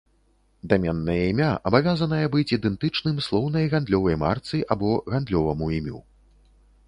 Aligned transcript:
Даменнае 0.71 1.17
імя 1.33 1.49
абавязанае 1.69 2.21
быць 2.37 2.53
ідэнтычным 2.57 3.21
слоўнай 3.27 3.69
гандлёвай 3.75 4.15
марцы 4.23 4.57
або 4.77 4.89
гандлёваму 5.15 5.65
імю. 5.81 5.99